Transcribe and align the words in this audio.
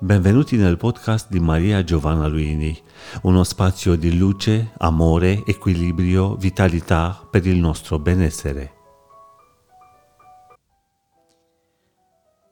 Benvenuti 0.00 0.56
nel 0.56 0.76
podcast 0.76 1.30
di 1.30 1.38
Maria 1.38 1.84
Giovanna 1.84 2.26
Luini, 2.26 2.76
uno 3.22 3.44
spazio 3.44 3.94
di 3.94 4.18
luce, 4.18 4.72
amore, 4.78 5.44
equilibrio, 5.46 6.34
vitalità 6.34 7.26
per 7.30 7.46
il 7.46 7.58
nostro 7.58 8.00
benessere. 8.00 8.74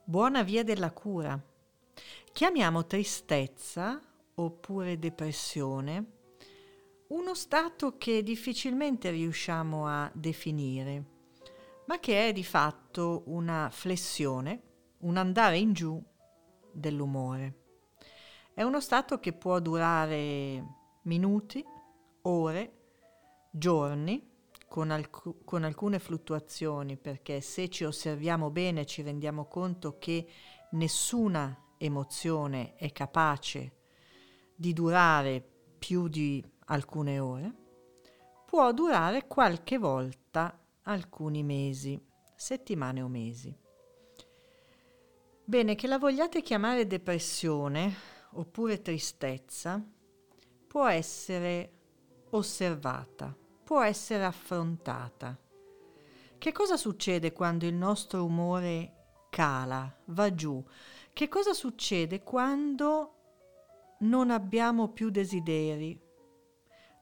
Buona 0.05 0.45
via 0.45 0.63
della 0.63 0.93
cura. 0.93 1.39
Chiamiamo 2.33 2.87
tristezza 2.87 4.01
oppure 4.37 5.01
depressione 5.01 6.05
uno 7.09 7.35
stato 7.35 7.99
che 7.99 8.23
difficilmente 8.23 9.11
riusciamo 9.11 9.89
a 9.89 10.09
definire, 10.15 11.05
ma 11.87 11.99
che 11.99 12.29
è 12.29 12.33
di 12.33 12.45
fatto 12.45 13.25
una 13.27 13.69
flessione, 13.71 14.63
un 14.99 15.17
andare 15.17 15.59
in 15.59 15.73
giù 15.73 16.03
dell'umore. 16.73 17.61
È 18.55 18.63
uno 18.63 18.81
stato 18.81 19.19
che 19.19 19.33
può 19.33 19.61
durare 19.61 20.65
minuti, 21.03 21.65
ore, 22.23 22.73
giorni, 23.51 24.31
con, 24.69 24.91
alc- 24.91 25.45
con, 25.45 25.65
alcune 25.65 25.99
fluttuazioni, 25.99 26.97
perché 26.97 27.41
se 27.41 27.69
ci 27.69 27.85
osserviamo 27.85 28.51
bene 28.51 28.87
ci 28.87 29.03
rendiamo 29.03 29.47
conto 29.47 29.99
che 29.99 30.27
nessuna 30.73 31.75
emozione 31.77 32.75
è 32.77 32.91
capace 32.93 33.77
di 34.55 34.73
durare 34.73 35.47
più 35.79 36.09
di 36.09 36.43
alcune 36.67 37.19
ore, 37.19 37.55
può 38.47 38.73
durare 38.73 39.27
qualche 39.27 39.79
volta 39.79 40.59
alcuni 40.83 41.43
mesi, 41.43 42.01
settimane 42.35 43.03
o 43.03 43.09
mesi. 43.09 43.62
Bene, 45.53 45.75
che 45.75 45.87
la 45.87 45.99
vogliate 45.99 46.41
chiamare 46.41 46.87
depressione 46.87 47.95
oppure 48.37 48.81
tristezza, 48.81 49.85
può 50.67 50.87
essere 50.87 51.73
osservata, 52.31 53.37
può 53.63 53.83
essere 53.83 54.25
affrontata. 54.25 55.39
Che 56.39 56.53
cosa 56.53 56.79
succede 56.79 57.35
quando 57.35 57.67
il 57.67 57.75
nostro 57.75 58.25
umore 58.25 59.27
cala, 59.29 59.95
va 60.07 60.35
giù? 60.35 60.65
Che 61.13 61.29
cosa 61.29 61.53
succede 61.53 62.23
quando 62.23 63.17
non 63.99 64.31
abbiamo 64.31 64.89
più 64.89 65.11
desideri, 65.11 66.01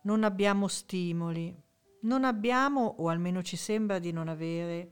non 0.02 0.24
abbiamo 0.24 0.66
stimoli, 0.66 1.56
non 2.00 2.24
abbiamo, 2.24 2.96
o 2.98 3.10
almeno 3.10 3.44
ci 3.44 3.54
sembra 3.54 4.00
di 4.00 4.10
non 4.10 4.26
avere, 4.26 4.90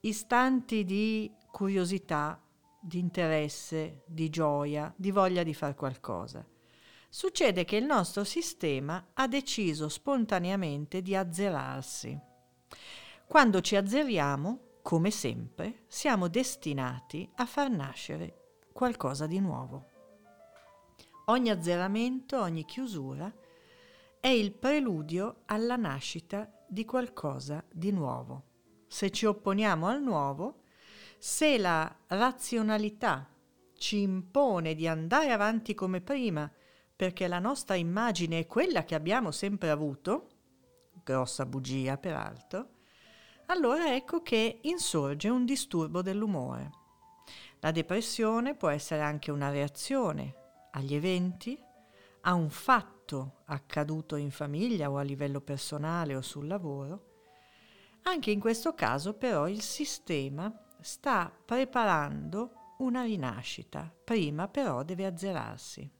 istanti 0.00 0.82
di 0.84 1.30
curiosità, 1.50 2.38
di 2.84 2.98
interesse, 2.98 4.02
di 4.06 4.28
gioia, 4.28 4.92
di 4.94 5.10
voglia 5.10 5.42
di 5.42 5.54
fare 5.54 5.74
qualcosa. 5.74 6.46
Succede 7.08 7.64
che 7.64 7.76
il 7.76 7.84
nostro 7.84 8.24
sistema 8.24 9.10
ha 9.14 9.26
deciso 9.26 9.88
spontaneamente 9.88 11.00
di 11.00 11.16
azzerarsi. 11.16 12.18
Quando 13.26 13.60
ci 13.62 13.76
azzeriamo, 13.76 14.80
come 14.82 15.10
sempre, 15.10 15.84
siamo 15.86 16.28
destinati 16.28 17.30
a 17.36 17.46
far 17.46 17.70
nascere 17.70 18.58
qualcosa 18.72 19.26
di 19.26 19.40
nuovo. 19.40 19.86
Ogni 21.26 21.48
azzeramento, 21.48 22.38
ogni 22.38 22.66
chiusura 22.66 23.32
è 24.20 24.28
il 24.28 24.52
preludio 24.52 25.42
alla 25.46 25.76
nascita 25.76 26.50
di 26.68 26.84
qualcosa 26.84 27.64
di 27.72 27.92
nuovo. 27.92 28.42
Se 28.86 29.10
ci 29.10 29.24
opponiamo 29.24 29.86
al 29.86 30.02
nuovo, 30.02 30.63
se 31.26 31.56
la 31.56 31.90
razionalità 32.08 33.26
ci 33.78 34.02
impone 34.02 34.74
di 34.74 34.86
andare 34.86 35.32
avanti 35.32 35.72
come 35.72 36.02
prima, 36.02 36.52
perché 36.94 37.28
la 37.28 37.38
nostra 37.38 37.76
immagine 37.76 38.40
è 38.40 38.46
quella 38.46 38.84
che 38.84 38.94
abbiamo 38.94 39.30
sempre 39.30 39.70
avuto, 39.70 40.28
grossa 41.02 41.46
bugia 41.46 41.96
peraltro, 41.96 42.72
allora 43.46 43.94
ecco 43.94 44.20
che 44.20 44.58
insorge 44.64 45.30
un 45.30 45.46
disturbo 45.46 46.02
dell'umore. 46.02 46.70
La 47.60 47.70
depressione 47.70 48.54
può 48.54 48.68
essere 48.68 49.00
anche 49.00 49.30
una 49.30 49.48
reazione 49.48 50.34
agli 50.72 50.94
eventi, 50.94 51.58
a 52.20 52.34
un 52.34 52.50
fatto 52.50 53.40
accaduto 53.46 54.16
in 54.16 54.30
famiglia 54.30 54.90
o 54.90 54.98
a 54.98 55.02
livello 55.02 55.40
personale 55.40 56.16
o 56.16 56.20
sul 56.20 56.46
lavoro. 56.46 57.12
Anche 58.02 58.30
in 58.30 58.40
questo 58.40 58.74
caso 58.74 59.14
però 59.14 59.48
il 59.48 59.62
sistema 59.62 60.54
sta 60.84 61.32
preparando 61.44 62.74
una 62.78 63.04
rinascita, 63.04 63.90
prima 64.04 64.48
però 64.48 64.82
deve 64.82 65.06
azzerarsi. 65.06 65.90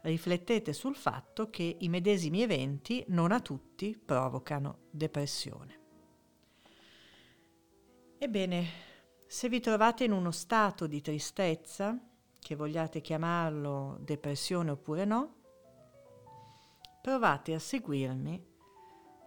Riflettete 0.00 0.72
sul 0.72 0.96
fatto 0.96 1.50
che 1.50 1.76
i 1.80 1.88
medesimi 1.90 2.40
eventi 2.40 3.04
non 3.08 3.32
a 3.32 3.40
tutti 3.40 4.00
provocano 4.02 4.86
depressione. 4.90 5.80
Ebbene, 8.16 8.66
se 9.26 9.50
vi 9.50 9.60
trovate 9.60 10.04
in 10.04 10.12
uno 10.12 10.30
stato 10.30 10.86
di 10.86 11.02
tristezza, 11.02 11.98
che 12.38 12.54
vogliate 12.54 13.02
chiamarlo 13.02 13.98
depressione 14.00 14.70
oppure 14.70 15.04
no, 15.04 15.34
provate 17.02 17.52
a 17.52 17.58
seguirmi 17.58 18.46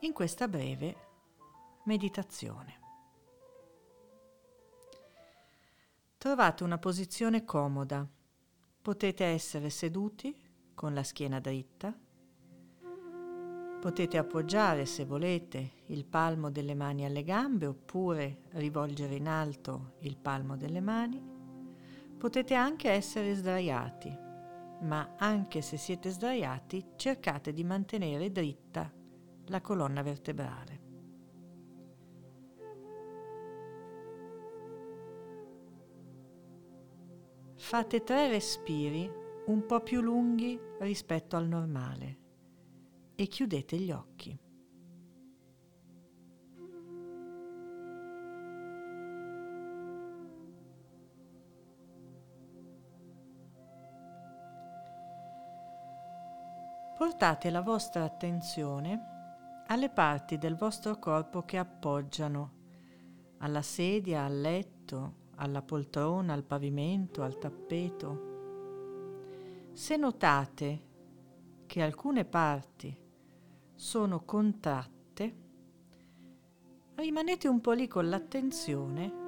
in 0.02 0.14
questa 0.14 0.48
breve 0.48 0.96
meditazione. 1.86 2.77
Trovate 6.18 6.64
una 6.64 6.78
posizione 6.78 7.46
comoda. 7.46 8.08
Potete 8.82 9.26
essere 9.26 9.70
seduti 9.70 10.36
con 10.74 10.94
la 10.94 11.04
schiena 11.04 11.40
dritta. 11.40 11.96
Potete 13.80 14.18
appoggiare, 14.18 14.86
se 14.86 15.06
volete, 15.06 15.72
il 15.88 16.06
palmo 16.06 16.50
delle 16.50 16.74
mani 16.74 17.06
alle 17.06 17.24
gambe 17.24 17.68
oppure 17.68 18.42
rivolgere 18.54 19.16
in 19.16 19.28
alto 19.28 19.94
il 20.00 20.18
palmo 20.18 20.58
delle 20.58 20.82
mani 20.82 21.36
Potete 22.18 22.56
anche 22.56 22.90
essere 22.90 23.36
sdraiati, 23.36 24.12
ma 24.82 25.14
anche 25.20 25.62
se 25.62 25.78
siete 25.78 26.10
sdraiati 26.10 26.94
cercate 26.96 27.54
di 27.54 27.64
mantenere 27.64 28.32
dritta 28.32 28.92
la 29.46 29.62
colonna 29.62 30.02
vertebrale. 30.02 30.77
Fate 37.68 38.02
tre 38.02 38.30
respiri 38.30 39.12
un 39.48 39.66
po' 39.66 39.82
più 39.82 40.00
lunghi 40.00 40.58
rispetto 40.80 41.36
al 41.36 41.50
normale 41.50 42.18
e 43.14 43.28
chiudete 43.28 43.76
gli 43.76 43.92
occhi. 43.92 44.40
Portate 56.98 57.50
la 57.50 57.62
vostra 57.62 58.06
attenzione 58.06 59.66
alle 59.68 59.90
parti 59.90 60.38
del 60.38 60.56
vostro 60.56 60.98
corpo 61.00 61.44
che 61.44 61.58
appoggiano 61.58 62.54
alla 63.40 63.62
sedia, 63.62 64.24
al 64.24 64.40
letto, 64.40 65.17
alla 65.38 65.62
poltrona, 65.62 66.34
al 66.34 66.44
pavimento, 66.44 67.24
al 67.24 67.38
tappeto. 67.38 68.36
Se 69.74 69.96
notate 69.98 70.86
che 71.66 71.82
alcune 71.82 72.26
parti 72.26 72.96
sono 73.76 74.24
contratte, 74.24 75.36
rimanete 76.96 77.48
un 77.48 77.62
po' 77.62 77.72
lì 77.74 77.88
con 77.88 78.10
l'attenzione 78.10 79.26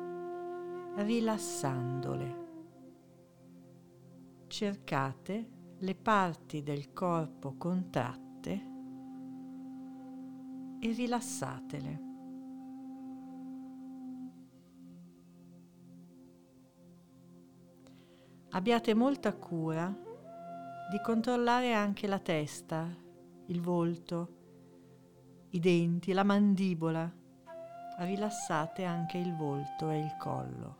rilassandole. 0.95 2.47
Cercate 4.47 5.49
le 5.77 5.95
parti 5.95 6.63
del 6.63 6.91
corpo 6.93 7.55
contratte 7.55 8.67
e 10.79 10.91
rilassatele. 10.91 12.08
Abbiate 18.51 18.95
molta 18.95 19.31
cura 19.33 19.95
di 20.89 20.99
controllare 21.01 21.71
anche 21.73 22.07
la 22.07 22.17
testa, 22.17 22.87
il 23.45 23.61
volto, 23.61 24.37
i 25.51 25.59
denti, 25.59 26.13
la 26.13 26.23
mandibola. 26.23 27.13
Rilassate 27.99 28.85
anche 28.85 29.19
il 29.19 29.35
volto 29.35 29.91
e 29.91 29.99
il 29.99 30.15
collo, 30.17 30.77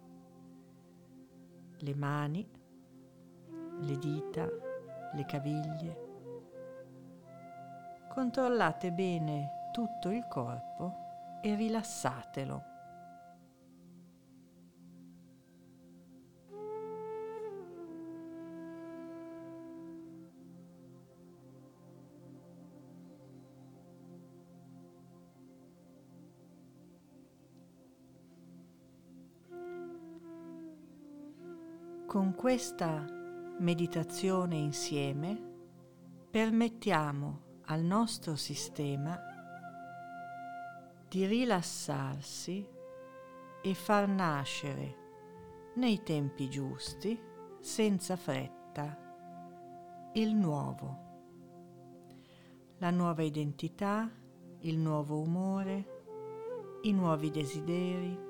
le 1.77 1.94
mani, 1.94 2.50
le 3.81 3.98
dita, 4.00 4.48
le 5.13 5.25
caviglie. 5.25 6.07
Controllate 8.07 8.92
bene 8.92 9.69
tutto 9.71 10.10
il 10.10 10.25
corpo 10.27 11.39
e 11.44 11.54
rilassatelo. 11.54 12.69
Con 32.10 32.34
questa 32.34 33.06
meditazione 33.60 34.56
insieme 34.56 35.40
permettiamo 36.32 37.60
al 37.66 37.82
nostro 37.82 38.36
sistema 38.36 39.16
di 41.08 41.28
rilassarsi 41.28 42.68
e 43.62 43.74
far 43.76 44.08
nascere 44.08 44.96
nei 45.76 46.02
tempi 46.02 46.50
giusti, 46.50 47.16
senza 47.60 48.16
fretta, 48.16 50.10
il 50.14 50.34
nuovo, 50.34 50.98
la 52.80 52.90
nuova 52.90 53.22
identità, 53.22 54.10
il 54.62 54.80
nuovo 54.80 55.20
umore, 55.20 56.02
i 56.82 56.92
nuovi 56.92 57.30
desideri, 57.30 58.29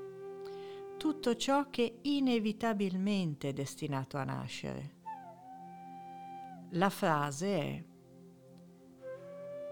tutto 1.00 1.38
ciò 1.38 1.69
che 1.69 2.00
inevitabilmente 2.01 3.50
è 3.50 3.54
destinato 3.54 4.18
a 4.18 4.25
nascere. 4.25 4.98
La 6.72 6.90
frase 6.90 7.57
è 7.57 7.84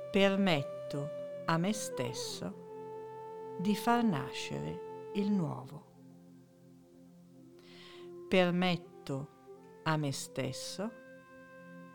permetto 0.09 1.09
a 1.45 1.57
me 1.57 1.73
stesso 1.73 3.57
di 3.59 3.75
far 3.75 4.05
nascere 4.05 5.11
il 5.15 5.29
nuovo. 5.29 5.85
Permetto 8.29 9.27
a 9.83 9.97
me 9.97 10.13
stesso 10.13 10.91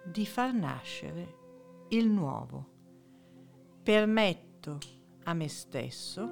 di 0.05 0.26
far 0.26 0.52
nascere 0.52 1.37
il 1.88 2.06
nuovo. 2.06 2.67
Permetto 3.82 4.79
a 5.25 5.32
me 5.32 5.49
stesso 5.49 6.29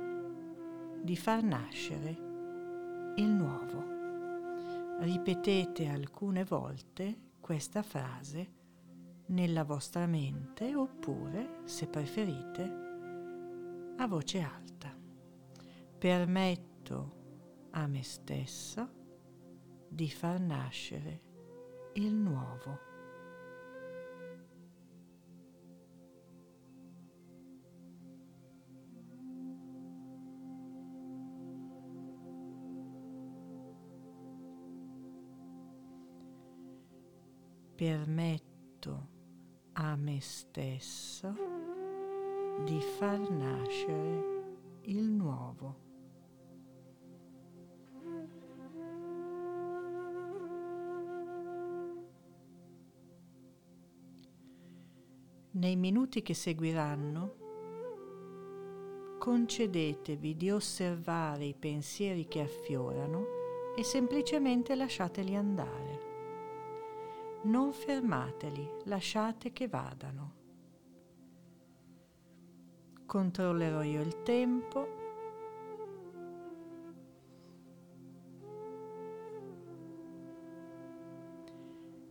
di 1.03 1.17
far 1.17 1.43
nascere 1.43 2.09
il 2.09 2.13
nuovo. 2.13 2.30
Ripetete 5.01 5.87
alcune 5.89 6.45
volte 6.45 7.33
questa 7.41 7.83
frase 7.83 8.53
nella 9.27 9.65
vostra 9.65 10.07
mente 10.07 10.75
oppure, 10.75 11.61
se 11.65 11.87
preferite, 11.87 12.63
a 13.97 14.07
voce 14.07 14.41
alta. 14.41 14.95
Permetto 15.99 17.69
a 17.71 17.87
me 17.87 18.03
stesso 18.03 18.89
di 19.89 20.11
far 20.11 20.39
nascere 20.39 21.21
il 21.95 22.15
nuovo. 22.15 22.90
Permetto 37.81 39.09
a 39.73 39.97
me 39.97 40.21
stesso 40.21 41.35
di 42.63 42.79
far 42.79 43.19
nascere 43.31 44.81
il 44.83 45.03
nuovo. 45.05 45.77
Nei 55.53 55.77
minuti 55.77 56.21
che 56.21 56.35
seguiranno, 56.35 57.37
concedetevi 59.19 60.37
di 60.37 60.51
osservare 60.51 61.47
i 61.47 61.55
pensieri 61.55 62.29
che 62.29 62.43
affiorano 62.43 63.25
e 63.75 63.83
semplicemente 63.83 64.75
lasciateli 64.75 65.35
andare. 65.35 66.10
Non 67.43 67.73
fermateli, 67.73 68.69
lasciate 68.85 69.51
che 69.53 69.67
vadano. 69.67 70.35
Controllerò 73.07 73.83
io 73.83 74.03
il 74.03 74.23
tempo. 74.23 74.99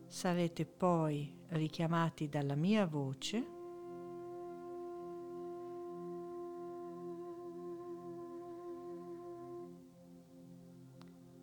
Sarete 0.07 0.65
poi 0.65 1.31
richiamati 1.49 2.27
dalla 2.27 2.55
mia 2.55 2.87
voce. 2.87 3.57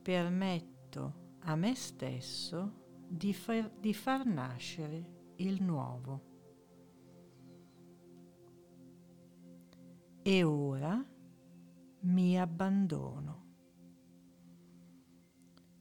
Permetto 0.03 1.15
a 1.45 1.55
me 1.55 1.75
stesso 1.77 2.85
di 3.09 3.33
far, 3.33 3.71
di 3.79 3.95
far 3.95 4.27
nascere 4.27 5.33
il 5.37 5.63
nuovo. 5.63 6.35
E 10.23 10.43
ora 10.43 11.05
mi 12.01 12.41
abbandono. 12.41 13.45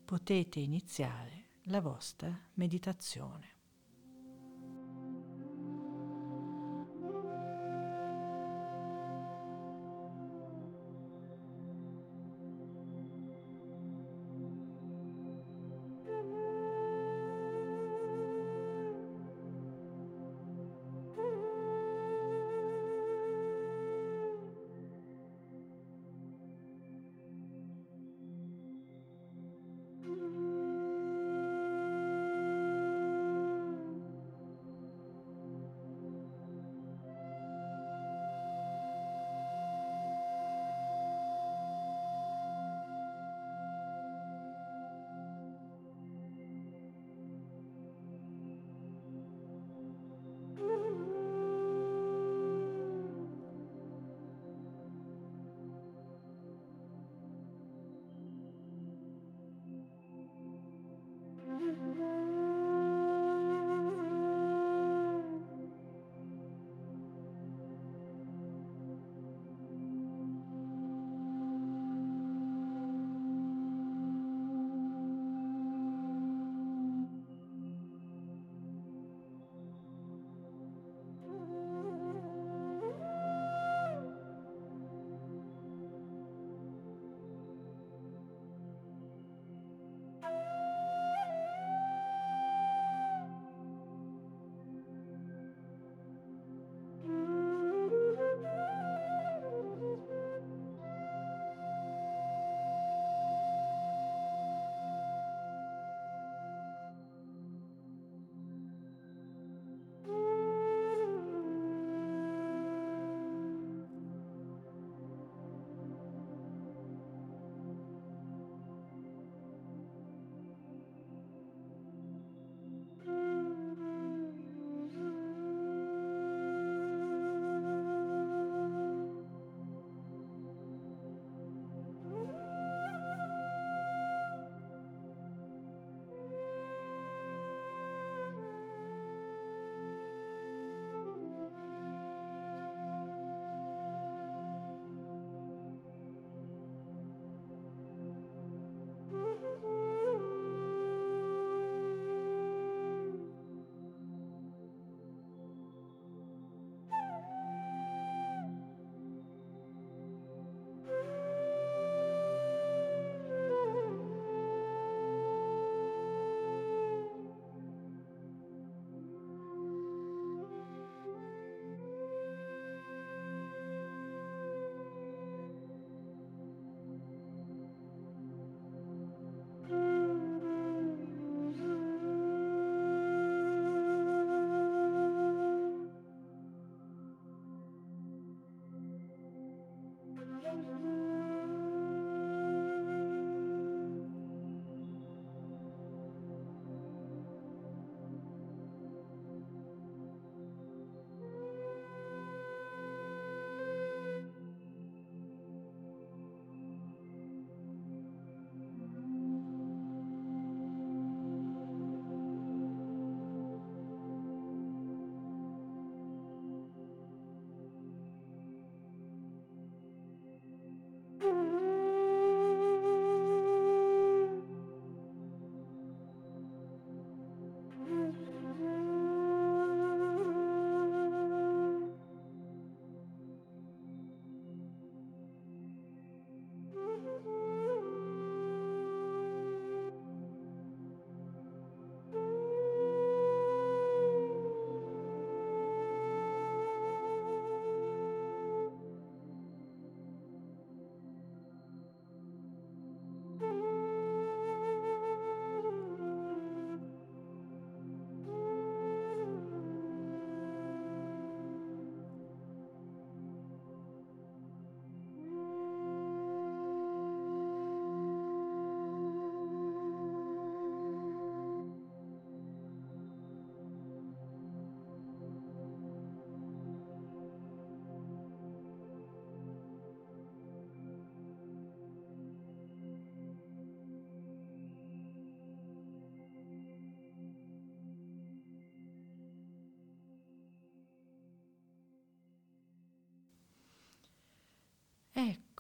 Potete 0.06 0.60
iniziare 0.60 1.60
la 1.64 1.82
vostra 1.82 2.38
meditazione. 2.54 3.55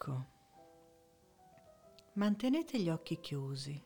Ecco, 0.05 0.25
mantenete 2.13 2.79
gli 2.79 2.89
occhi 2.89 3.19
chiusi, 3.19 3.83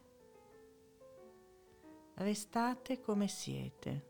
restate 2.15 2.99
come 2.99 3.29
siete. 3.29 4.07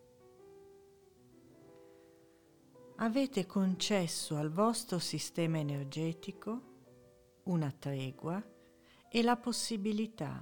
Avete 2.95 3.45
concesso 3.45 4.37
al 4.37 4.49
vostro 4.49 4.97
sistema 4.97 5.59
energetico 5.59 7.41
una 7.43 7.71
tregua 7.71 8.43
e 9.07 9.21
la 9.21 9.37
possibilità 9.37 10.41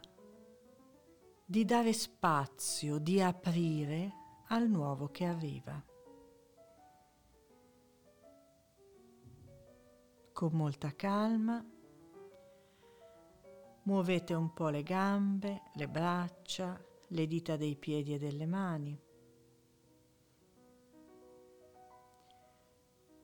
di 1.46 1.66
dare 1.66 1.92
spazio, 1.92 2.98
di 2.98 3.22
aprire 3.22 4.14
al 4.48 4.70
nuovo 4.70 5.10
che 5.10 5.26
arriva. 5.26 5.84
Con 10.38 10.52
molta 10.54 10.96
calma. 10.96 11.66
Muovete 13.86 14.36
un 14.36 14.54
po' 14.54 14.70
le 14.70 14.84
gambe, 14.84 15.64
le 15.74 15.88
braccia, 15.88 16.80
le 17.08 17.26
dita 17.26 17.56
dei 17.56 17.76
piedi 17.76 18.14
e 18.14 18.20
delle 18.20 18.46
mani. 18.46 19.02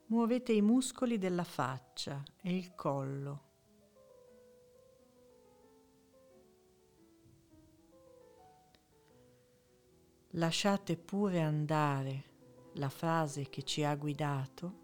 Muovete 0.08 0.54
i 0.54 0.64
muscoli 0.64 1.20
della 1.20 1.44
faccia 1.44 2.24
e 2.42 2.58
il 2.58 2.74
collo. 2.74 3.42
Lasciate 10.30 10.98
pure 10.98 11.42
andare 11.42 12.24
la 12.74 12.90
frase 12.90 13.50
che 13.50 13.62
ci 13.62 13.84
ha 13.84 13.96
guidato, 13.96 14.82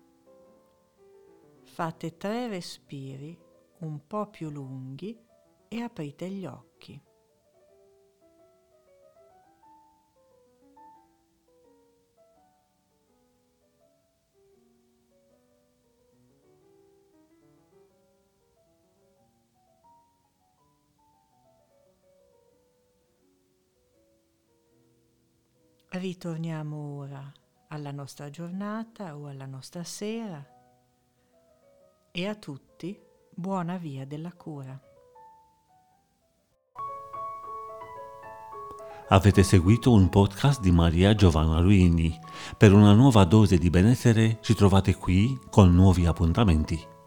fate 1.79 2.17
tre 2.17 2.49
respiri 2.49 3.39
un 3.77 4.05
po' 4.05 4.27
più 4.27 4.49
lunghi 4.49 5.17
e 5.69 5.81
aprite 5.81 6.29
gli 6.29 6.45
occhi. 6.45 7.01
Ritorniamo 25.91 26.97
ora 26.97 27.31
alla 27.69 27.91
nostra 27.91 28.29
giornata 28.29 29.15
o 29.15 29.27
alla 29.27 29.45
nostra 29.45 29.85
sera 29.85 30.58
e 32.19 32.27
a 32.27 32.35
tutti 32.35 32.99
buona 33.33 33.77
via 33.77 34.05
della 34.05 34.33
cura. 34.33 34.77
Avete 39.07 39.41
seguito 39.41 39.93
un 39.93 40.09
podcast 40.09 40.59
di 40.59 40.69
Maria 40.71 41.15
Giovanna 41.15 41.61
Luini. 41.61 42.19
Per 42.57 42.73
una 42.73 42.91
nuova 42.91 43.23
dose 43.23 43.57
di 43.57 43.69
benessere 43.69 44.39
ci 44.41 44.53
trovate 44.53 44.95
qui 44.95 45.39
con 45.49 45.73
nuovi 45.73 46.07
appuntamenti. 46.07 46.98